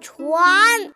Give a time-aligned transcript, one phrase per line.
[0.00, 0.92] 船。